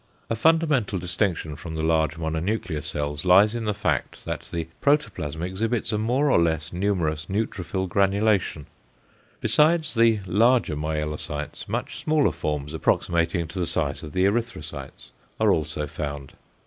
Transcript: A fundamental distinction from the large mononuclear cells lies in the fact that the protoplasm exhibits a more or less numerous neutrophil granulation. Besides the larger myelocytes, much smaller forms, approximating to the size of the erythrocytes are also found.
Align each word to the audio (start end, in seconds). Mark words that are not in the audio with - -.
A 0.31 0.35
fundamental 0.35 0.97
distinction 0.97 1.55
from 1.55 1.75
the 1.75 1.83
large 1.83 2.15
mononuclear 2.17 2.83
cells 2.83 3.23
lies 3.23 3.53
in 3.53 3.65
the 3.65 3.73
fact 3.75 4.25
that 4.25 4.47
the 4.51 4.67
protoplasm 4.81 5.43
exhibits 5.43 5.91
a 5.91 5.99
more 5.99 6.31
or 6.31 6.39
less 6.39 6.73
numerous 6.73 7.27
neutrophil 7.27 7.87
granulation. 7.87 8.65
Besides 9.41 9.93
the 9.93 10.19
larger 10.25 10.75
myelocytes, 10.75 11.69
much 11.69 11.99
smaller 11.99 12.31
forms, 12.31 12.73
approximating 12.73 13.47
to 13.49 13.59
the 13.59 13.67
size 13.67 14.01
of 14.01 14.13
the 14.13 14.25
erythrocytes 14.25 15.11
are 15.39 15.51
also 15.51 15.85
found. 15.85 16.33